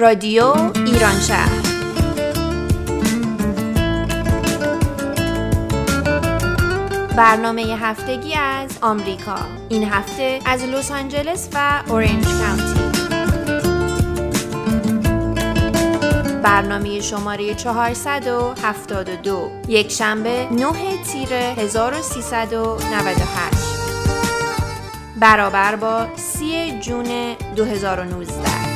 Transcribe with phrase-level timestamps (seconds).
[0.00, 0.44] رادیو
[0.86, 1.62] ایران شهر.
[7.16, 9.36] برنامه هفتگی از آمریکا.
[9.68, 12.80] این هفته از لس آنجلس و اورنج کانتی
[16.42, 20.72] برنامه شماره 472 یک شنبه 9
[21.12, 23.70] تیر 1398
[25.20, 28.69] برابر با 3 جون 2019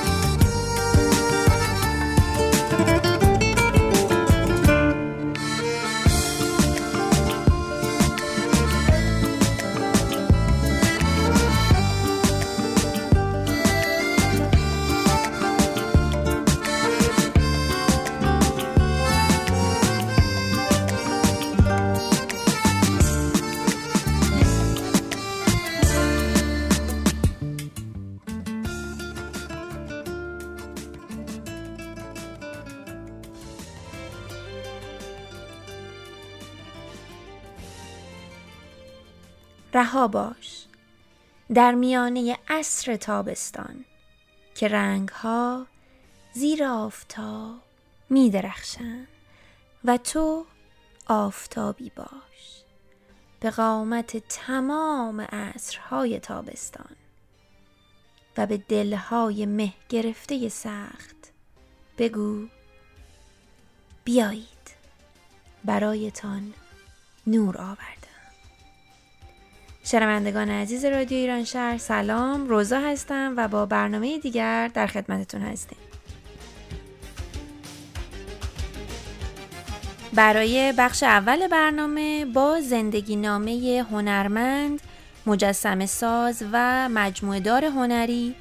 [39.75, 40.65] رها باش.
[41.55, 43.85] در میانه عصر تابستان
[44.55, 45.67] که رنگها
[46.33, 47.61] زیر آفتاب
[48.11, 49.09] می درخشند
[49.85, 50.47] و تو
[51.07, 52.63] آفتابی باش.
[53.41, 56.97] به قامت تمام عصرهای تابستان
[58.37, 61.17] و به دلهای مه گرفته سخت
[61.99, 62.47] بگو
[64.05, 64.75] بیایید
[65.65, 66.55] برایتان
[67.27, 68.04] نور آورد
[69.85, 72.49] شنوندگان عزیز رادیو ایران شهر سلام.
[72.49, 75.79] روزا هستم و با برنامه دیگر در خدمتتون هستیم.
[80.13, 84.81] برای بخش اول برنامه با زندگی نامه هنرمند
[85.27, 88.35] مجسم ساز و مجموعه دار هنری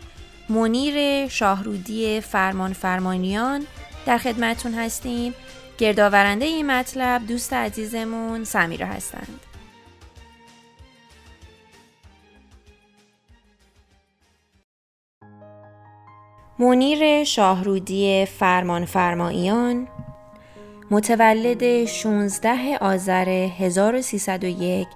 [0.50, 3.66] منیر شاهرودی فرمان فرمانیان
[4.06, 5.34] در خدمتتون هستیم.
[5.78, 9.53] گردآورنده این مطلب دوست عزیزمون سمیرا هستند.
[16.64, 19.88] منیر شاهرودی فرمان فرماییان
[20.92, 24.88] متولد 16 آذر 1301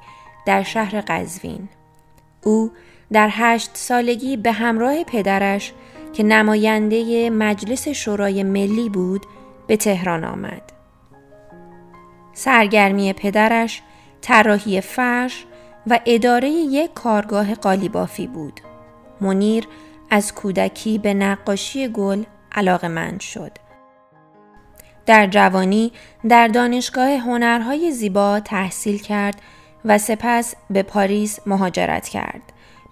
[0.45, 1.69] در شهر قزوین
[2.43, 2.71] او
[3.11, 5.73] در هشت سالگی به همراه پدرش
[6.13, 9.25] که نماینده مجلس شورای ملی بود
[9.67, 10.61] به تهران آمد.
[12.33, 13.81] سرگرمی پدرش
[14.21, 15.45] طراحی فرش
[15.87, 18.61] و اداره یک کارگاه قالیبافی بود.
[19.21, 19.67] منیر
[20.09, 23.51] از کودکی به نقاشی گل علاقه شد.
[25.05, 25.91] در جوانی
[26.29, 29.41] در دانشگاه هنرهای زیبا تحصیل کرد
[29.85, 32.41] و سپس به پاریس مهاجرت کرد.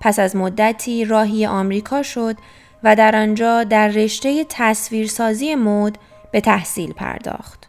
[0.01, 2.35] پس از مدتی راهی آمریکا شد
[2.83, 5.97] و در آنجا در رشته تصویرسازی مد
[6.31, 7.67] به تحصیل پرداخت.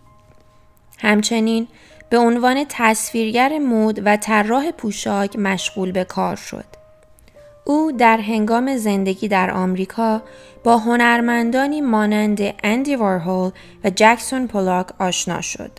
[0.99, 1.69] همچنین
[2.11, 6.65] به عنوان تصویرگر مد و طراح پوشاک مشغول به کار شد.
[7.69, 10.23] او در هنگام زندگی در آمریکا
[10.65, 13.51] با هنرمندانی مانند اندی وارهول
[13.85, 15.71] و جکسون پولاک آشنا شد.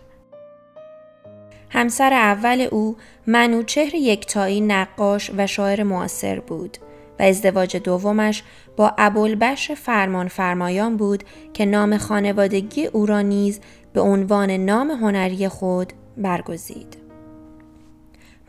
[1.69, 6.77] همسر اول او منوچهر یکتایی نقاش و شاعر معاصر بود
[7.19, 8.43] و ازدواج دومش
[8.77, 11.23] با ابوالبشر فرمان فرمایان بود
[11.53, 13.59] که نام خانوادگی او را نیز
[13.93, 17.06] به عنوان نام هنری خود برگزید.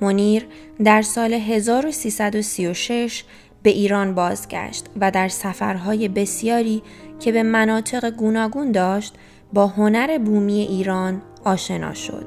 [0.00, 0.46] منیر
[0.84, 3.24] در سال 1336
[3.62, 6.82] به ایران بازگشت و در سفرهای بسیاری
[7.20, 9.14] که به مناطق گوناگون داشت
[9.52, 12.26] با هنر بومی ایران آشنا شد.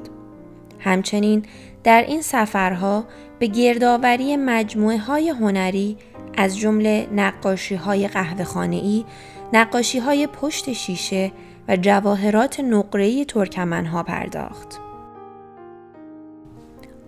[0.79, 1.45] همچنین
[1.83, 3.05] در این سفرها
[3.39, 5.97] به گردآوری مجموعه های هنری
[6.37, 9.05] از جمله نقاشی های قهوه ای،
[9.53, 11.31] نقاشی های پشت شیشه
[11.67, 14.79] و جواهرات نقره‌ای ترکمنها پرداخت.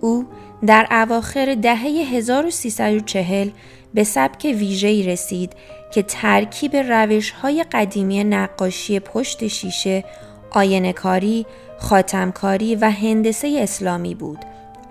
[0.02, 0.26] او
[0.68, 3.50] در اواخر دهه 1340
[3.94, 5.54] به سبک ویژه‌ای رسید
[5.94, 10.04] که ترکیب روش‌های قدیمی نقاشی پشت شیشه،
[10.52, 11.46] آینه‌کاری،
[11.78, 14.40] خاتمکاری و هندسه اسلامی بود.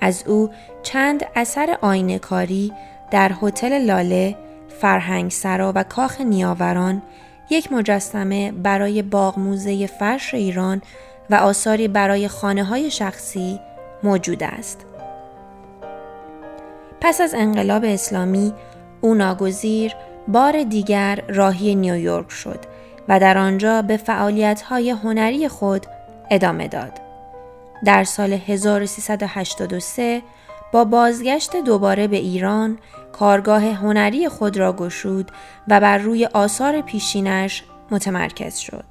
[0.00, 0.50] از او
[0.82, 2.72] چند اثر آینه‌کاری
[3.10, 4.36] در هتل لاله،
[4.80, 7.02] فرهنگ سرا و کاخ نیاوران،
[7.50, 10.82] یک مجسمه برای باغ موزه فرش ایران
[11.30, 13.60] و آثاری برای خانه های شخصی
[14.02, 14.86] موجود است.
[17.02, 18.54] پس از انقلاب اسلامی
[19.00, 19.94] او ناگزیر
[20.28, 22.58] بار دیگر راهی نیویورک شد
[23.08, 25.86] و در آنجا به فعالیت‌های هنری خود
[26.30, 27.00] ادامه داد.
[27.84, 30.22] در سال 1383
[30.72, 32.78] با بازگشت دوباره به ایران
[33.12, 35.30] کارگاه هنری خود را گشود
[35.68, 38.84] و بر روی آثار پیشینش متمرکز شد.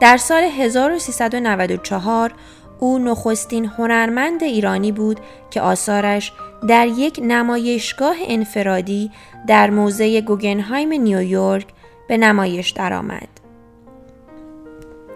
[0.00, 2.32] در سال 1394
[2.80, 5.20] او نخستین هنرمند ایرانی بود
[5.50, 6.32] که آثارش
[6.68, 9.10] در یک نمایشگاه انفرادی
[9.46, 11.66] در موزه گوگنهایم نیویورک
[12.08, 13.28] به نمایش درآمد.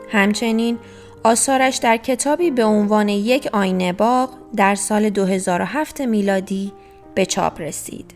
[0.09, 0.79] همچنین
[1.25, 6.73] آثارش در کتابی به عنوان یک آینه باغ در سال 2007 میلادی
[7.15, 8.15] به چاپ رسید.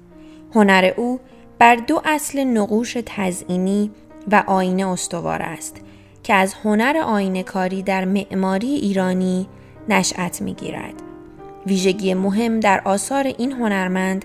[0.55, 1.21] هنر او
[1.59, 3.91] بر دو اصل نقوش تزئینی
[4.33, 5.84] و آینه استوار است
[6.25, 9.49] که از هنر آینه کاری در معماری ایرانی
[9.89, 10.95] نشأت می‌گیرد.
[11.67, 14.25] ویژگی مهم در آثار این هنرمند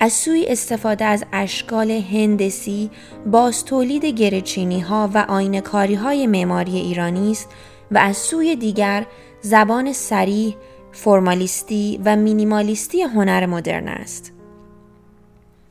[0.00, 2.90] از سوی استفاده از اشکال هندسی
[3.26, 7.48] باز تولید گرچینی ها و آینکاری های معماری ایرانی است
[7.90, 9.06] و از سوی دیگر
[9.40, 10.56] زبان سریح،
[10.92, 14.32] فرمالیستی و مینیمالیستی هنر مدرن است.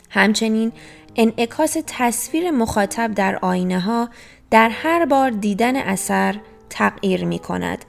[0.09, 0.71] همچنین
[1.15, 4.09] انعکاس تصویر مخاطب در آینه ها
[4.53, 6.35] در هر بار دیدن اثر
[6.69, 7.85] تغییر می کند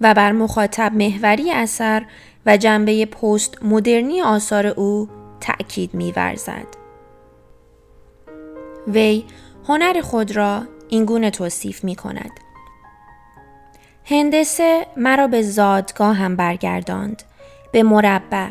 [0.00, 2.06] و بر مخاطب محوری اثر
[2.46, 5.08] و جنبه پست مدرنی آثار او
[5.40, 6.66] تأکید می ورزد.
[8.88, 9.24] وی
[9.68, 12.30] هنر خود را اینگونه توصیف می کند.
[14.04, 17.22] هندسه مرا به زادگاه هم برگرداند
[17.72, 18.48] به مربع،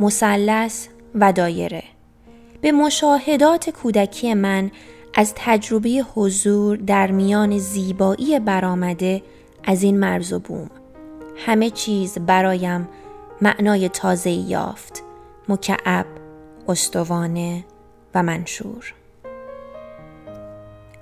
[0.00, 1.82] مثلث و دایره
[2.60, 4.70] به مشاهدات کودکی من
[5.18, 9.22] از تجربه حضور در میان زیبایی برآمده
[9.64, 10.70] از این مرز و بوم
[11.36, 12.88] همه چیز برایم
[13.42, 15.02] معنای تازه یافت
[15.48, 16.06] مکعب
[16.68, 17.64] استوانه
[18.14, 18.94] و منشور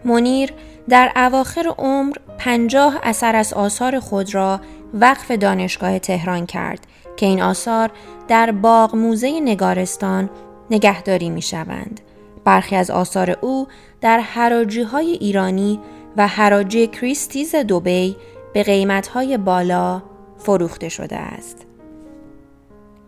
[0.04, 0.52] منیر
[0.88, 4.60] در اواخر عمر پنجاه اثر از آثار خود را
[4.94, 6.86] وقف دانشگاه تهران کرد
[7.16, 7.90] که این آثار
[8.28, 10.30] در باغ موزه نگارستان
[10.70, 12.00] نگهداری می شوند.
[12.44, 13.68] برخی از آثار او
[14.00, 15.80] در حراجی های ایرانی
[16.16, 18.16] و حراجی کریستیز دوبی
[18.52, 20.02] به قیمت های بالا
[20.38, 21.66] فروخته شده است.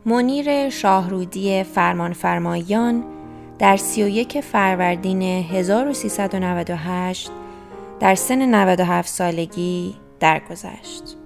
[0.07, 3.05] منیر شاهرودی فرمانفرمایان
[3.59, 7.31] در 31 فروردین 1398
[8.01, 11.26] در سن 97 سالگی درگذشت.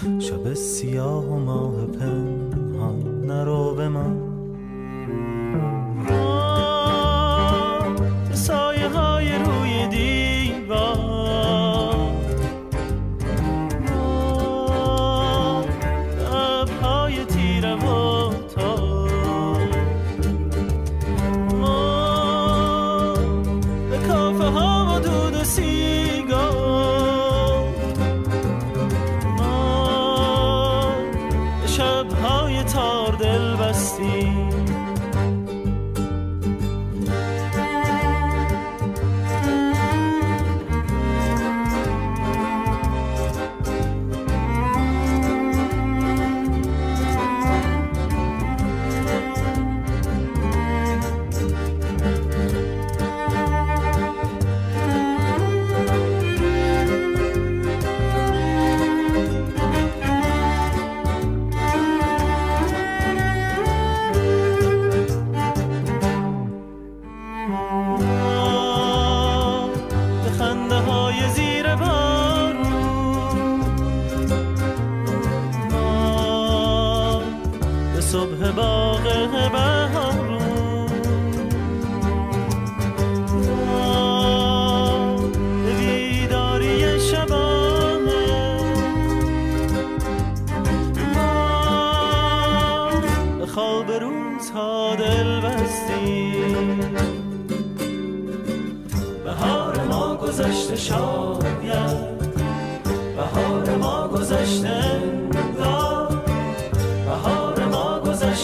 [0.00, 3.99] شب سیاه و ماه پنهان نرو به من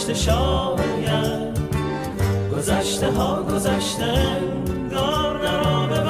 [0.07, 1.59] گذشته شاید.
[2.57, 4.15] گذشته ها گذشته
[4.91, 6.06] گذشته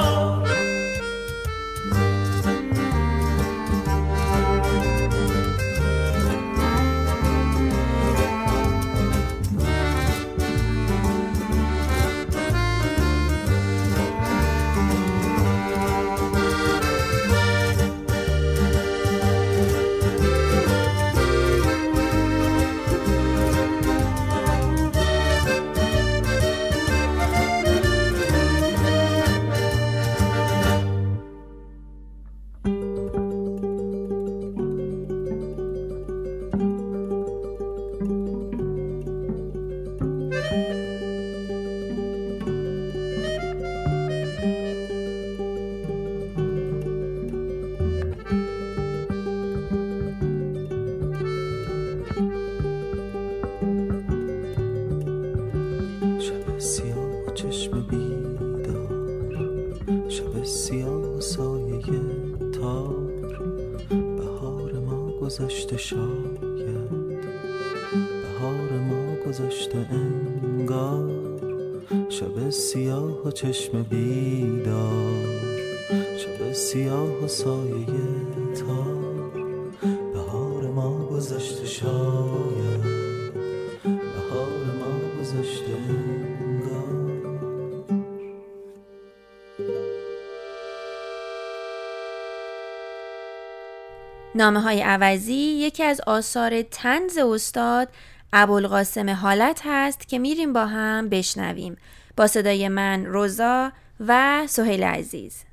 [94.37, 97.87] نامه های عوضی یکی از آثار تنز استاد
[98.33, 101.77] ابوالقاسم حالت هست که میریم با هم بشنویم.
[102.17, 105.43] با صدای من روزا و سهیل عزیز.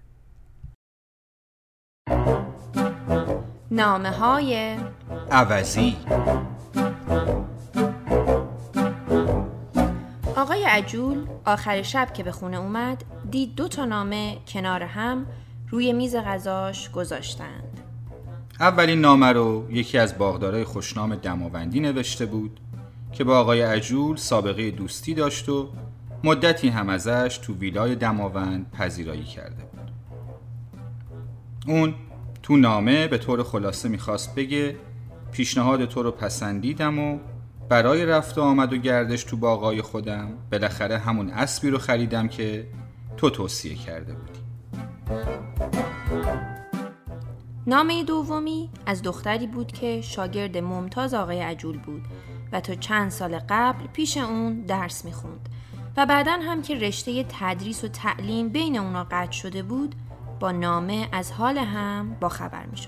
[3.70, 4.76] نامه های
[5.30, 5.96] عوضی.
[10.36, 15.26] آقای عجول آخر شب که به خونه اومد دید دو تا نامه کنار هم
[15.70, 17.73] روی میز غذاش گذاشتند
[18.60, 22.60] اولین نامه رو یکی از باغدارای خوشنام دماوندی نوشته بود
[23.12, 25.70] که با آقای عجول سابقه دوستی داشت و
[26.24, 29.90] مدتی هم ازش تو ویلای دماوند پذیرایی کرده بود.
[31.66, 31.94] اون
[32.42, 34.76] تو نامه به طور خلاصه می‌خواست بگه
[35.32, 37.18] پیشنهاد تو رو پسندیدم و
[37.68, 42.66] برای رفت و آمد و گردش تو باغای خودم بالاخره همون اسبی رو خریدم که
[43.16, 44.40] تو توصیه کرده بودی.
[47.66, 52.02] نامه دومی از دختری بود که شاگرد ممتاز آقای عجول بود
[52.52, 55.48] و تا چند سال قبل پیش اون درس می‌خوند
[55.96, 59.94] و بعدا هم که رشته تدریس و تعلیم بین اونا قطع شده بود
[60.40, 62.78] با نامه از حال هم با خبر می.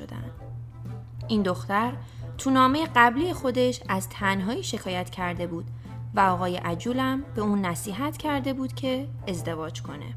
[1.28, 1.92] این دختر
[2.38, 5.64] تو نامه قبلی خودش از تنهایی شکایت کرده بود
[6.14, 10.14] و آقای عجولم به اون نصیحت کرده بود که ازدواج کنه.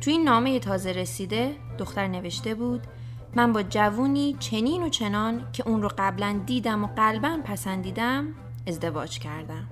[0.00, 2.86] تو این نامه تازه رسیده دختر نوشته بود
[3.36, 8.26] من با جوونی چنین و چنان که اون رو قبلا دیدم و قلبا پسندیدم
[8.66, 9.68] ازدواج کردم.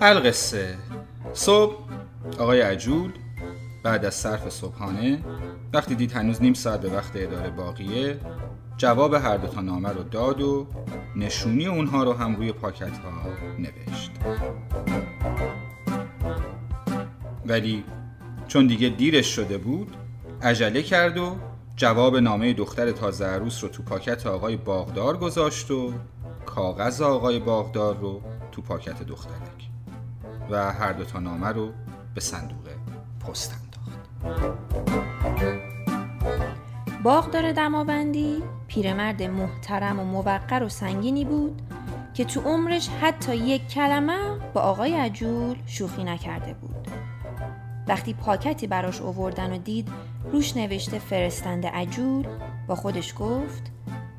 [0.00, 0.76] القصه.
[1.32, 1.74] صبح
[2.38, 3.12] آقای عجول
[3.84, 5.24] بعد از صرف صبحانه
[5.72, 8.20] وقتی دید هنوز نیم ساعت به وقت اداره باقیه
[8.76, 10.66] جواب هر دو تا نامه رو داد و
[11.16, 13.12] نشونی اونها رو هم روی پاکت ها
[13.58, 14.10] نوشت.
[17.46, 17.84] ولی
[18.48, 19.96] چون دیگه دیرش شده بود
[20.42, 21.36] عجله کرد و
[21.76, 25.92] جواب نامه دختر تازه عروس رو تو پاکت آقای باغدار گذاشت و
[26.46, 29.68] کاغذ آقای باغدار رو تو پاکت دخترک
[30.50, 31.70] و هر دو تا نامه رو
[32.14, 32.68] به صندوق
[33.20, 34.58] پست انداخت.
[37.02, 41.62] باغدار دماوندی پیرمرد محترم و موقر و سنگینی بود
[42.14, 46.88] که تو عمرش حتی یک کلمه با آقای عجول شوخی نکرده بود.
[47.88, 49.88] وقتی پاکتی براش اووردن و دید
[50.24, 52.26] روش نوشته فرستنده عجول
[52.66, 53.72] با خودش گفت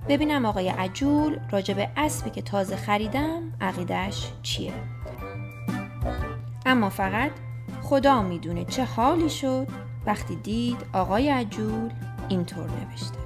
[0.09, 4.73] ببینم آقای عجول راجب اسبی که تازه خریدم عقیدش چیه.
[6.65, 7.31] اما فقط
[7.81, 9.67] خدا می‌دونه چه حالی شد
[10.05, 11.89] وقتی دید آقای عجول
[12.29, 13.19] اینطور نوشته.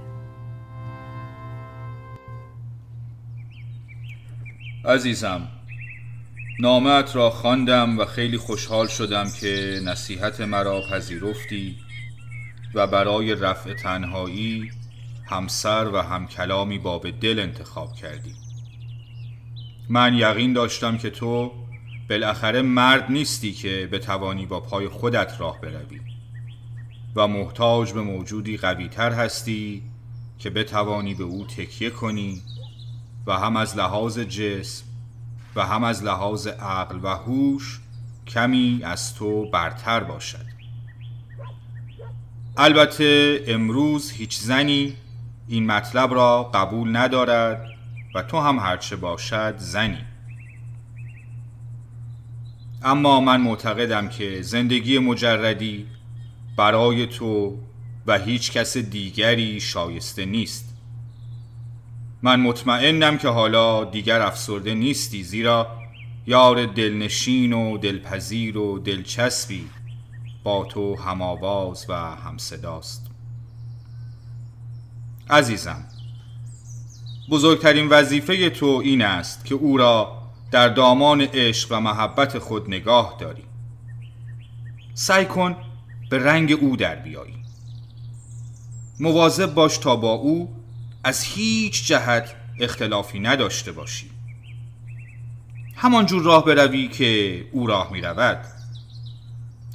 [4.85, 5.47] عزیزم
[6.59, 11.77] نامت را خواندم و خیلی خوشحال شدم که نصیحت مرا پذیرفتی.
[12.73, 14.71] و برای رفع تنهایی
[15.25, 18.35] همسر و همکلامی باب دل انتخاب کردی.
[19.89, 21.51] من یقین داشتم که تو
[22.09, 26.01] بالاخره مرد نیستی که به توانی با پای خودت راه بروی
[27.15, 29.83] و محتاج به موجودی قویتر هستی
[30.39, 32.41] که بتوانی به او تکیه کنی
[33.27, 34.85] و هم از لحاظ جسم
[35.55, 37.79] و هم از لحاظ عقل و هوش
[38.27, 40.52] کمی از تو برتر باشد.
[42.57, 44.93] البته امروز هیچ زنی
[45.47, 47.65] این مطلب را قبول ندارد
[48.15, 49.97] و تو هم هرچه باشد زنی.
[52.83, 55.85] اما من معتقدم که زندگی مجردی
[56.57, 57.57] برای تو
[58.07, 60.77] و هیچ کس دیگری شایسته نیست.
[62.21, 65.67] من مطمئنم که حالا دیگر افسرده نیستی زیرا
[66.27, 69.65] یار دلنشین و دلپذیر و دلچسبی
[70.43, 73.07] با تو هماواز و همصداست
[75.29, 75.85] عزیزم
[77.29, 80.21] بزرگترین وظیفه تو این است که او را
[80.51, 83.43] در دامان عشق و محبت خود نگاه داری.
[84.93, 85.55] سعی کن
[86.09, 87.35] به رنگ او در بیایی.
[88.99, 90.55] مواظب باش تا با او
[91.03, 94.09] از هیچ جهت اختلافی نداشته باشی.
[95.75, 98.52] همان جور راه بروی که او راه می رود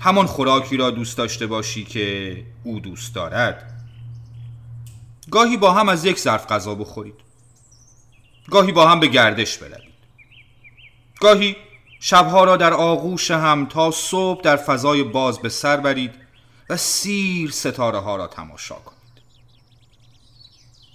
[0.00, 3.74] همان خوراکی را دوست داشته باشی که او دوست دارد.
[5.30, 7.14] گاهی با هم از یک ظرف غذا بخورید.
[8.50, 9.94] گاهی با هم به گردش بروید.
[11.20, 11.56] گاهی
[12.00, 16.14] شبها را در آغوش هم تا صبح در فضای باز به سر برید
[16.70, 18.98] و سیر ستاره ها را تماشا کنید.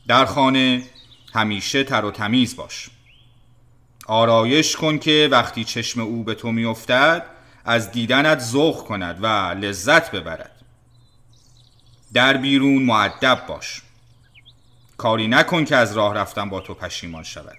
[0.08, 0.84] در خانه
[1.34, 2.90] همیشه تر و تمیز باش.
[4.08, 7.33] آرایش کن که وقتی چشم او به تو میافتد
[7.66, 10.52] از دیدنت ذوق کند و لذت ببرد.
[12.14, 13.82] در بیرون معدب باش.
[14.98, 17.58] کاری نکن که از راه رفتن با تو پشیمان شود.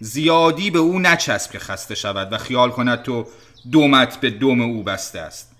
[0.00, 3.26] زیادی به او نچسب که خسته شود و خیال کند تو
[3.72, 5.56] دومت به دوم او بسته است.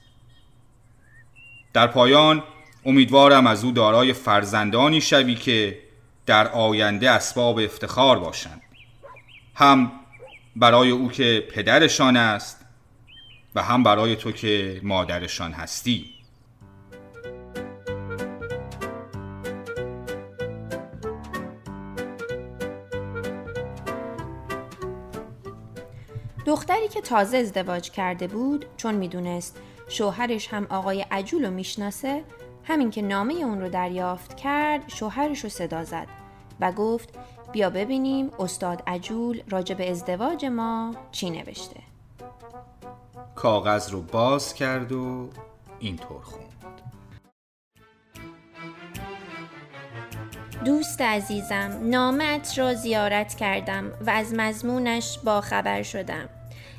[1.72, 2.42] در پایان
[2.84, 5.78] امیدوارم از او دارای فرزندانی شوی که
[6.26, 8.62] در آینده اسباب افتخار باشند.
[9.54, 9.92] هم
[10.56, 12.65] برای او که پدرشان است
[13.56, 16.04] و هم برای تو که مادرشان هستی.
[26.46, 32.24] دختری که تازه ازدواج کرده بود چون می‌دونست شوهرش هم آقای عجول رو می‌شناسه
[32.64, 36.06] همین که نامه اون رو دریافت کرد شوهرش رو صدا زد
[36.60, 37.18] و گفت
[37.52, 41.85] بیا ببینیم استاد عجول راجع به ازدواج ما چی نوشته.
[43.36, 45.30] کاغذ رو باز کرد و
[45.78, 46.46] اینطور خوند.
[50.64, 56.28] دوست عزیزم نامت را زیارت کردم و از مضمونش با خبر شدم.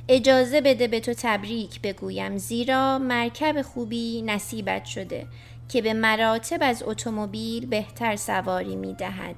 [0.10, 5.28] اجازه بده به تو تبریک بگویم زیرا مرکب خوبی نصیبت شده
[5.70, 9.36] که به مراتب از اتومبیل بهتر سواری می دهد.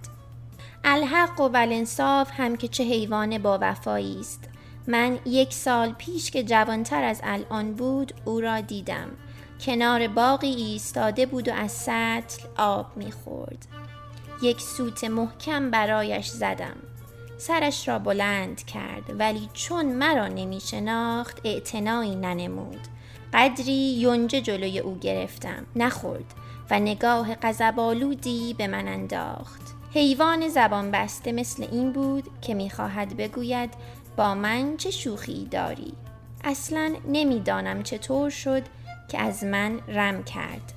[0.84, 4.49] الحق و ولنصاف هم که چه حیوان با وفایی است.
[4.90, 9.08] من یک سال پیش که جوانتر از الان بود او را دیدم.
[9.62, 13.68] کنار باقی ایستاده بود و از سطل آب می‌خورد.
[14.42, 16.76] یک سوت محکم برایش زدم.
[17.38, 22.88] سرش را بلند کرد ولی چون مرا نمی شناخت اعتنایی ننمود.
[23.34, 26.34] قدری یونجه جلوی او گرفتم نخورد
[26.72, 29.62] و نگاه قذبالودی به من انداخت.
[29.94, 33.70] حیوان زبان بسته مثل این بود که می‌خواهد بگوید
[34.20, 35.94] با من چه شوخی داری؟
[36.44, 38.64] اصلا نمی‌دانم چطور شد
[39.08, 40.74] که از من رم کرد.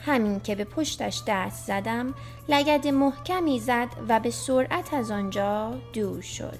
[0.00, 2.14] همین که به پشتش دست زدم
[2.48, 6.58] لگد محکمی زد و به سرعت از آنجا دور شد.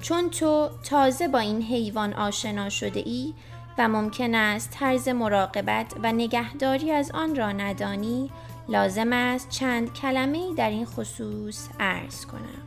[0.00, 3.34] چون تو تازه با این حیوان آشنا شده ای
[3.78, 8.30] و ممکن است طرز مراقبت و نگهداری از آن را ندانی
[8.68, 12.62] لازم است چند کلمه در این خصوص عرض کنم.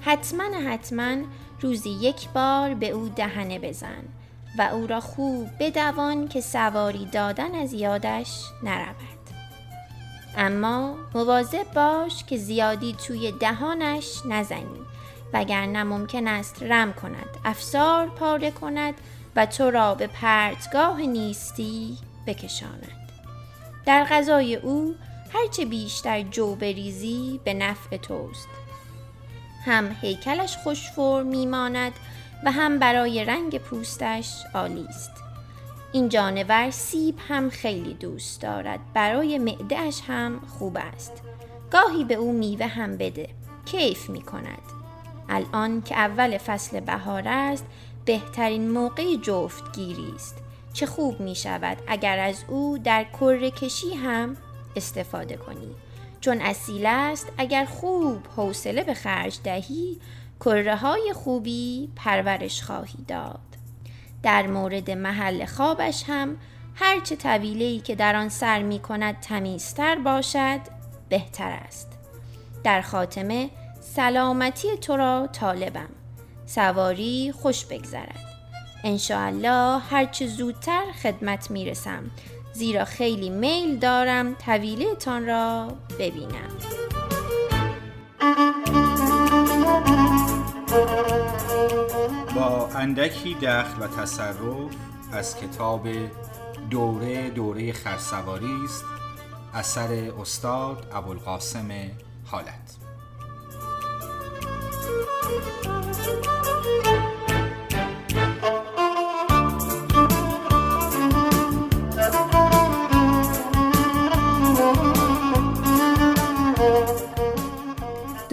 [0.00, 1.16] حتما حتما
[1.60, 4.02] روزی یک بار به او دهنه بزن
[4.58, 9.16] و او را خوب بدوان که سواری دادن از یادش نرود.
[10.36, 14.80] اما مواظب باش که زیادی توی دهانش نزنی
[15.32, 18.94] وگرنه ممکن است رم کند افسار پاره کند
[19.36, 23.12] و تو را به پرتگاه نیستی بکشاند.
[23.86, 24.94] در غذای او
[25.32, 28.48] هرچه بیشتر جو بریزی به نفع توست.
[29.66, 31.92] هم هیکلش خوشفور میماند
[32.44, 35.10] و هم برای رنگ پوستش عالی است.
[35.92, 38.80] این جانور سیب هم خیلی دوست دارد.
[38.94, 41.12] برای معدهش هم خوب است.
[41.70, 43.28] گاهی به او میوه هم بده.
[43.64, 44.62] کیف می کند
[45.28, 47.64] الان که اول فصل بهار است
[48.04, 50.34] بهترین موقع جفتگیری است.
[50.72, 54.36] چه خوب می شود اگر از او در کره کشی هم
[54.76, 55.74] استفاده کنی.
[56.26, 60.00] چون اصیل است اگر خوب حوصله به خرج دهی
[60.40, 63.40] کره های خوبی پرورش خواهی داد.
[64.22, 66.36] در مورد محل خوابش هم
[66.74, 70.60] هرچه طویله‌ای که در آن سر می کند تمیزتر باشد
[71.08, 71.88] بهتر است.
[72.64, 75.90] در خاتمه سلامتی تو را طالبم.
[76.46, 78.20] سواری خوش بگذرد.
[78.84, 82.10] انشاءالله هرچه زودتر خدمت می‌رسم
[82.56, 86.48] زیرا خیلی میل دارم طویله تان را ببینم.
[92.34, 94.36] با اندکی دخل و تصرف
[95.12, 95.88] از کتاب
[96.70, 98.84] دوره دوره خرسواری است
[99.54, 101.68] اثر استاد ابوالقاسم
[102.24, 102.75] حالت.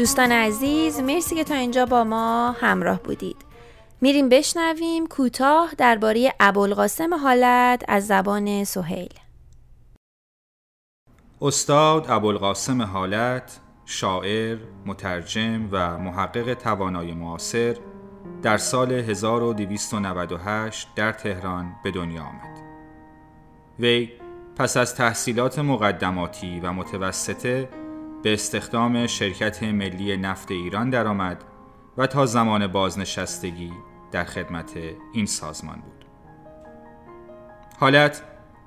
[0.04, 3.36] دوستان عزیز مرسی که تا اینجا با ما همراه بودید
[4.02, 9.14] میریم بشنویم کوتاه درباره ابوالقاسم حالت از زبان سهیل
[11.42, 17.78] استاد ابوالقاسم حالت شاعر، مترجم و محقق توانای معاصر
[18.42, 22.58] در سال 1298 در تهران به دنیا آمد.
[23.80, 24.10] وی
[24.56, 27.83] پس از تحصیلات مقدماتی و متوسطه
[28.24, 31.44] به استخدام شرکت ملی نفت ایران درآمد
[31.98, 33.74] و تا زمان بازنشستگی
[34.12, 34.74] در خدمت
[35.14, 36.06] این سازمان بود.
[37.80, 38.24] حالت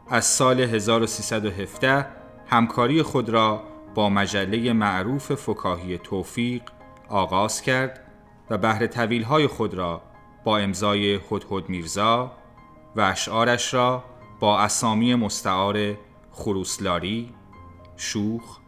[0.08, 2.06] از سال 1317
[2.46, 3.62] همکاری خود را
[3.94, 6.62] با مجله معروف فکاهی توفیق
[7.08, 8.00] آغاز کرد
[8.50, 10.02] و بهر طویل خود را
[10.44, 12.32] با امضای هدهد میرزا
[12.96, 14.04] و اشعارش را
[14.40, 15.94] با اسامی مستعار
[16.30, 17.34] خروسلاری،
[17.96, 18.58] شوخ،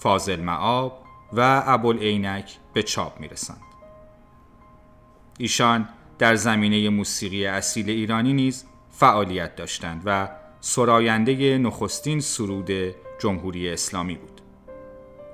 [0.00, 3.60] فاضل معاب و ابوالعینک به چاپ می‌رسند.
[5.38, 10.28] ایشان در زمینه موسیقی اصیل ایرانی نیز فعالیت داشتند و
[10.60, 12.70] سراینده نخستین سرود
[13.18, 14.40] جمهوری اسلامی بود.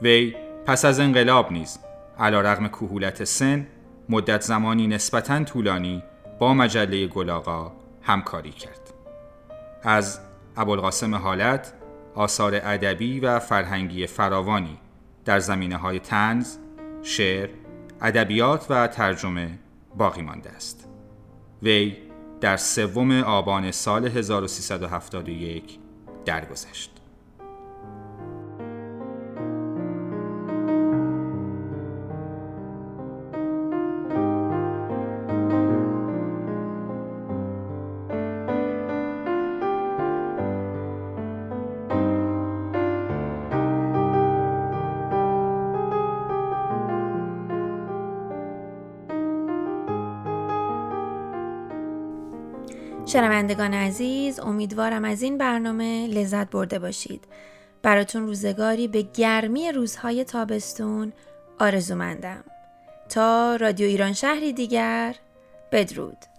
[0.03, 0.35] وی
[0.67, 1.79] پس از انقلاب نیز
[2.19, 3.67] علا رغم کهولت سن
[4.09, 6.03] مدت زمانی نسبتا طولانی
[6.39, 8.93] با مجله گلاغا همکاری کرد.
[9.83, 10.21] از
[10.57, 11.73] ابوالقاسم حالت
[12.17, 14.79] آثار ادبی و فرهنگی فراوانی
[15.25, 16.57] در زمینه های تنز،
[17.03, 17.49] شعر،
[18.03, 19.59] ادبیات و ترجمه
[19.97, 20.89] باقی مانده است.
[21.63, 21.97] وی
[22.41, 25.79] در سوم آبان سال 1371
[26.25, 26.96] درگذشت.
[53.07, 57.25] شنوندگان عزیز امیدوارم از این برنامه لذت برده باشید.
[57.83, 61.13] براتون روزگاری به گرمی روزهای تابستون
[61.59, 62.45] آرزومندم.
[63.09, 65.17] تا رادیو ایران شهری دیگر
[65.73, 66.36] بدرود.